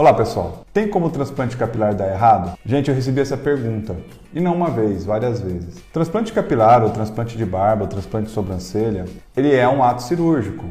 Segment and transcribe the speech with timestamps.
[0.00, 2.56] Olá pessoal, tem como o transplante capilar dar errado?
[2.64, 3.94] Gente, eu recebi essa pergunta
[4.32, 5.74] e não uma vez, várias vezes.
[5.92, 9.04] Transplante capilar, ou transplante de barba, ou transplante de sobrancelha,
[9.36, 10.64] ele é um ato cirúrgico.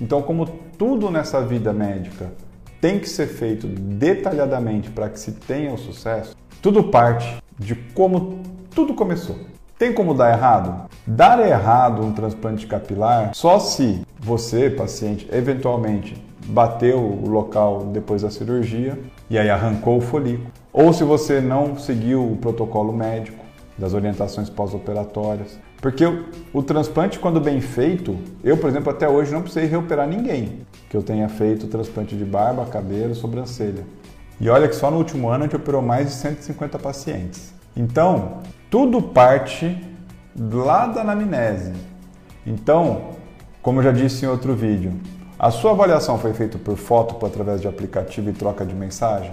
[0.00, 0.46] Então, como
[0.78, 2.32] tudo nessa vida médica
[2.80, 8.40] tem que ser feito detalhadamente para que se tenha o sucesso, tudo parte de como
[8.74, 9.36] tudo começou.
[9.78, 10.88] Tem como dar errado?
[11.06, 16.14] Dar errado um transplante capilar só se você, paciente, eventualmente
[16.44, 18.98] bateu o local depois da cirurgia
[19.30, 20.50] e aí arrancou o folículo.
[20.72, 23.44] Ou se você não seguiu o protocolo médico
[23.78, 25.58] das orientações pós-operatórias.
[25.80, 30.08] Porque o, o, transplante, quando bem feito, eu, por exemplo, até hoje não precisei reoperar
[30.08, 33.84] ninguém que eu tenha feito transplante de barba, cabelo, sobrancelha.
[34.40, 37.52] E olha que só no último ano a gente operou mais de 150 pacientes.
[37.76, 38.38] Então,
[38.70, 39.76] tudo parte
[40.38, 41.72] lá da anamnese.
[42.46, 43.10] Então,
[43.62, 44.92] como eu já disse em outro vídeo,
[45.44, 49.30] a sua avaliação foi feita por foto através de aplicativo e troca de mensagem?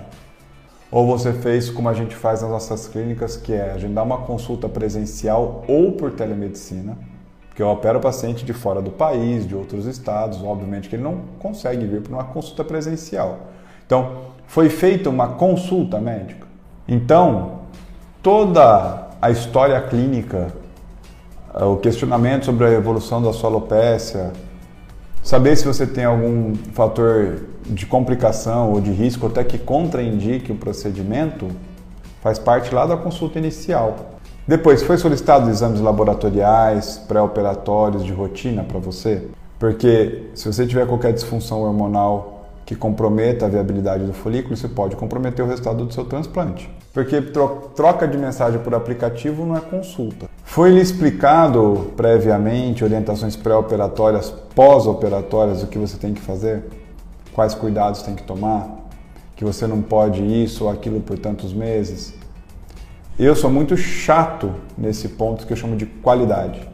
[0.91, 4.67] Ou você fez como a gente faz nas nossas clínicas, que é agendar uma consulta
[4.67, 6.97] presencial ou por telemedicina,
[7.47, 11.03] porque eu opero o paciente de fora do país, de outros estados, obviamente que ele
[11.03, 13.47] não consegue vir para uma consulta presencial.
[13.85, 16.45] Então, foi feita uma consulta médica.
[16.89, 17.61] Então,
[18.21, 20.51] toda a história clínica,
[21.53, 24.33] o questionamento sobre a evolução da sua alopécia,
[25.23, 30.55] Saber se você tem algum fator de complicação ou de risco até que contraindique o
[30.55, 31.47] procedimento
[32.21, 34.17] faz parte lá da consulta inicial.
[34.47, 39.27] Depois, foi solicitado exames laboratoriais, pré-operatórios de rotina para você?
[39.59, 44.95] Porque se você tiver qualquer disfunção hormonal que comprometa a viabilidade do folículo, isso pode
[44.95, 46.69] comprometer o resultado do seu transplante.
[46.91, 47.21] Porque
[47.75, 50.27] troca de mensagem por aplicativo não é consulta.
[50.51, 56.65] Foi lhe explicado previamente orientações pré-operatórias, pós-operatórias, o que você tem que fazer?
[57.31, 58.67] Quais cuidados tem que tomar?
[59.33, 62.13] Que você não pode isso ou aquilo por tantos meses?
[63.17, 66.67] Eu sou muito chato nesse ponto que eu chamo de qualidade.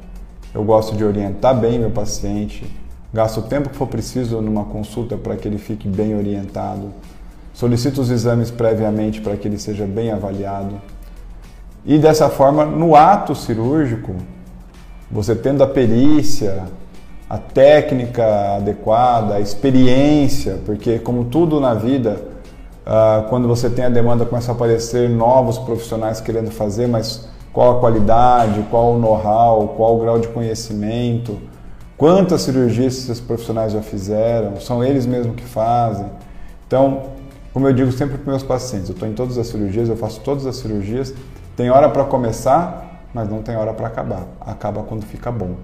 [0.55, 2.65] Eu gosto de orientar bem meu paciente,
[3.13, 6.91] Gasto o tempo que for preciso numa consulta para que ele fique bem orientado.
[7.53, 10.81] Solicito os exames previamente para que ele seja bem avaliado.
[11.87, 14.13] E dessa forma, no ato cirúrgico,
[15.09, 16.65] você tendo a perícia,
[17.29, 22.21] a técnica adequada, a experiência, porque como tudo na vida,
[22.85, 27.77] ah, quando você tem a demanda, começa a aparecer novos profissionais querendo fazer, mas qual
[27.77, 31.39] a qualidade, qual o know-how, qual o grau de conhecimento,
[31.97, 34.59] Quantas cirurgias esses profissionais já fizeram?
[34.59, 36.05] São eles mesmos que fazem?
[36.67, 37.07] Então,
[37.51, 40.21] como eu digo sempre para meus pacientes, eu estou em todas as cirurgias, eu faço
[40.21, 41.11] todas as cirurgias.
[41.57, 44.27] Tem hora para começar, mas não tem hora para acabar.
[44.39, 45.55] Acaba quando fica bom.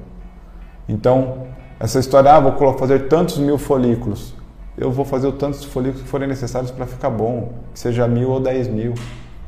[0.90, 1.46] Então,
[1.80, 4.34] essa história, ah, vou fazer tantos mil folículos.
[4.76, 8.32] Eu vou fazer o tantos folículos que forem necessários para ficar bom, que seja mil
[8.32, 8.96] ou dez mil,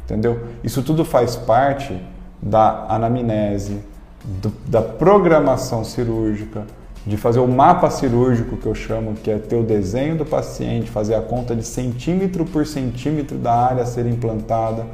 [0.04, 0.40] entendeu?
[0.64, 2.00] Isso tudo faz parte
[2.40, 3.80] da anamnese,
[4.24, 6.64] do, da programação cirúrgica,
[7.08, 10.92] de fazer o mapa cirúrgico que eu chamo, que é ter o desenho do paciente,
[10.92, 14.86] fazer a conta de centímetro por centímetro da área a ser implantada,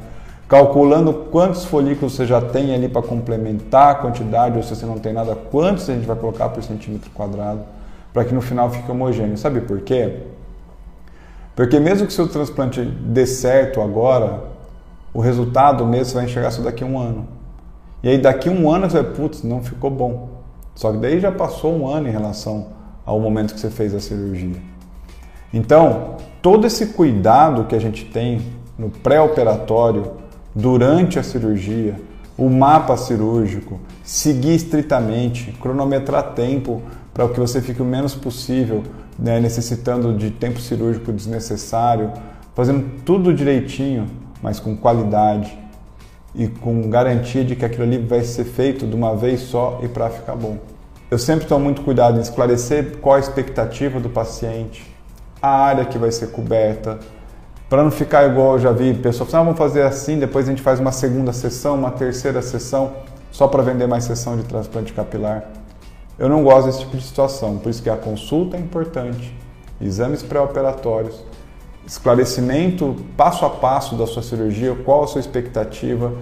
[0.52, 4.98] calculando quantos folículos você já tem ali para complementar a quantidade, ou se você não
[4.98, 7.62] tem nada, quantos a gente vai colocar por centímetro quadrado,
[8.12, 9.38] para que no final fique homogêneo.
[9.38, 10.24] Sabe por quê?
[11.56, 14.44] Porque mesmo que seu transplante dê certo agora,
[15.14, 17.26] o resultado mesmo você vai enxergar só daqui a um ano.
[18.02, 20.28] E aí daqui um ano você vai, putz, não ficou bom.
[20.74, 22.66] Só que daí já passou um ano em relação
[23.06, 24.60] ao momento que você fez a cirurgia.
[25.50, 28.42] Então, todo esse cuidado que a gente tem
[28.78, 30.20] no pré-operatório,
[30.54, 31.96] durante a cirurgia,
[32.36, 36.82] o mapa cirúrgico, seguir estritamente, cronometrar tempo
[37.12, 38.82] para que você fique o menos possível
[39.18, 42.10] né, necessitando de tempo cirúrgico desnecessário,
[42.54, 44.06] fazendo tudo direitinho,
[44.42, 45.58] mas com qualidade,
[46.34, 49.88] e com garantia de que aquilo ali vai ser feito de uma vez só e
[49.88, 50.58] para ficar bom.
[51.10, 54.90] Eu sempre tomo muito cuidado em esclarecer qual a expectativa do paciente,
[55.42, 56.98] a área que vai ser coberta,
[57.72, 60.50] para não ficar igual eu já vi pessoas falando, ah, vamos fazer assim, depois a
[60.50, 62.92] gente faz uma segunda sessão, uma terceira sessão,
[63.30, 65.44] só para vender mais sessão de transplante capilar.
[66.18, 69.34] Eu não gosto desse tipo de situação, por isso que a consulta é importante,
[69.80, 71.24] exames pré-operatórios,
[71.86, 76.12] esclarecimento passo a passo da sua cirurgia, qual a sua expectativa,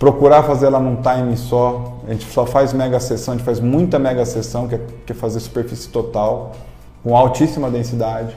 [0.00, 2.00] procurar fazer ela num time só.
[2.08, 5.12] A gente só faz mega sessão, a gente faz muita mega sessão, que é, que
[5.12, 6.56] é fazer superfície total,
[7.04, 8.36] com altíssima densidade.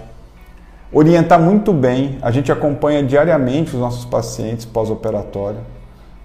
[0.94, 5.60] Orientar muito bem, a gente acompanha diariamente os nossos pacientes pós-operatório,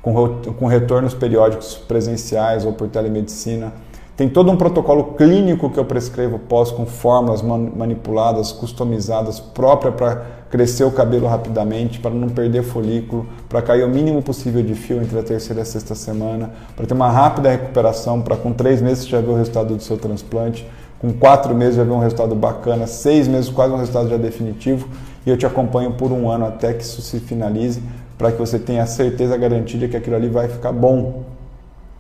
[0.02, 3.72] com, retornos periódicos presenciais ou por telemedicina.
[4.16, 10.22] Tem todo um protocolo clínico que eu prescrevo pós com fórmulas manipuladas, customizadas, própria para
[10.50, 15.00] crescer o cabelo rapidamente, para não perder folículo, para cair o mínimo possível de fio
[15.00, 18.82] entre a terceira e a sexta semana, para ter uma rápida recuperação, para com três
[18.82, 20.68] meses já ver o resultado do seu transplante,
[21.00, 24.86] com quatro meses já ver um resultado bacana, seis meses quase um resultado já definitivo,
[25.24, 27.82] e eu te acompanho por um ano até que isso se finalize,
[28.18, 31.24] para que você tenha a certeza garantida que aquilo ali vai ficar bom.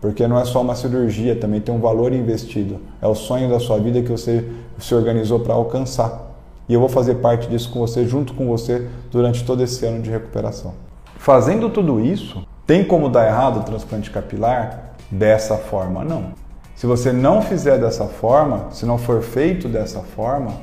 [0.02, 2.78] Porque não é só uma cirurgia, também tem um valor investido.
[3.00, 4.46] É o sonho da sua vida que você
[4.78, 6.30] se organizou para alcançar.
[6.68, 10.00] E eu vou fazer parte disso com você, junto com você, durante todo esse ano
[10.00, 10.72] de recuperação.
[11.16, 14.94] Fazendo tudo isso, tem como dar errado o transplante capilar?
[15.10, 16.32] Dessa forma, não.
[16.80, 20.54] Se você não fizer dessa forma, se não for feito dessa forma,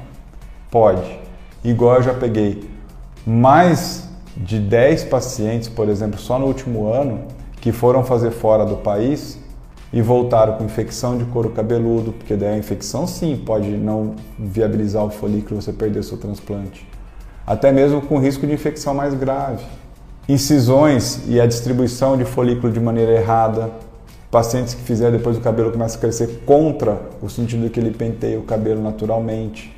[0.71, 1.19] pode.
[1.63, 2.67] Igual eu já peguei
[3.23, 7.27] mais de 10 pacientes, por exemplo, só no último ano,
[7.61, 9.37] que foram fazer fora do país
[9.93, 15.05] e voltaram com infecção de couro cabeludo, porque daí a infecção sim pode não viabilizar
[15.05, 16.87] o folículo e você perder seu transplante.
[17.45, 19.63] Até mesmo com risco de infecção mais grave.
[20.27, 23.69] Incisões e a distribuição de folículo de maneira errada.
[24.29, 28.37] Pacientes que fizeram depois o cabelo começa a crescer contra o sentido que ele penteia
[28.37, 29.73] o cabelo naturalmente.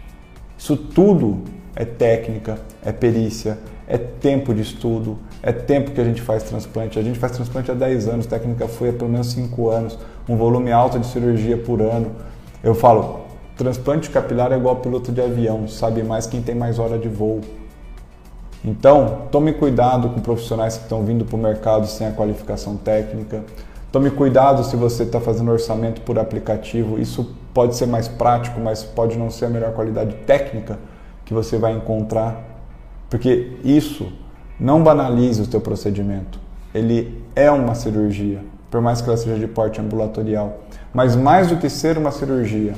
[0.58, 1.44] Isso tudo
[1.76, 6.98] é técnica, é perícia, é tempo de estudo, é tempo que a gente faz transplante.
[6.98, 9.98] A gente faz transplante há 10 anos, técnica foi há pelo menos 5 anos,
[10.28, 12.12] um volume alto de cirurgia por ano.
[12.64, 13.22] Eu falo,
[13.56, 17.42] transplante capilar é igual piloto de avião, sabe mais quem tem mais hora de voo.
[18.66, 23.44] Então, tome cuidado com profissionais que estão vindo para o mercado sem a qualificação técnica.
[23.92, 27.00] Tome cuidado se você está fazendo orçamento por aplicativo.
[27.00, 30.78] Isso pode ser mais prático, mas pode não ser a melhor qualidade técnica
[31.26, 32.40] que você vai encontrar.
[33.10, 34.14] Porque isso
[34.60, 36.40] não banalize o teu procedimento.
[36.72, 40.60] Ele é uma cirurgia, por mais que ela seja de porte ambulatorial.
[40.94, 42.76] Mas mais do que ser uma cirurgia,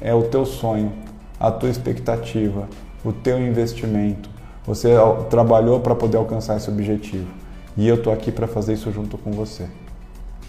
[0.00, 0.90] é o teu sonho,
[1.38, 2.66] a tua expectativa,
[3.04, 4.30] o teu investimento.
[4.66, 4.94] Você
[5.28, 7.28] trabalhou para poder alcançar esse objetivo.
[7.76, 9.66] E eu estou aqui para fazer isso junto com você.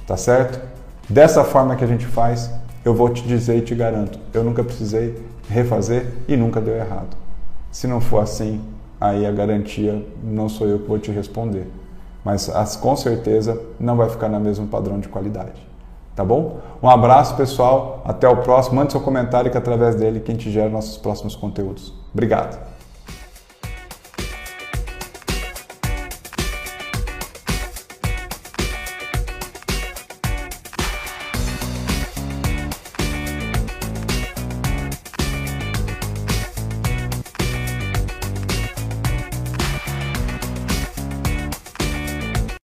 [0.07, 0.59] Tá certo?
[1.09, 2.49] Dessa forma que a gente faz,
[2.83, 7.15] eu vou te dizer e te garanto, eu nunca precisei refazer e nunca deu errado.
[7.69, 8.61] Se não for assim,
[8.99, 11.67] aí a garantia não sou eu que vou te responder.
[12.23, 15.67] Mas as, com certeza não vai ficar no mesmo padrão de qualidade.
[16.15, 16.59] Tá bom?
[16.81, 18.01] Um abraço, pessoal.
[18.03, 18.77] Até o próximo.
[18.77, 21.93] Mande seu comentário que através dele quem te gera nossos próximos conteúdos.
[22.11, 22.57] Obrigado.